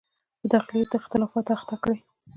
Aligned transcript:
په 0.39 0.45
داخلي 0.53 0.83
اختلافاتو 0.97 1.51
اخته 1.57 1.75
کړي. 1.83 1.97